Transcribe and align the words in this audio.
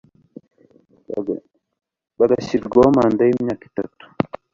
bagashyiriwaho 2.19 2.91
manda 2.97 3.21
y 3.25 3.31
imyaka 3.37 3.63
itatu 3.69 4.03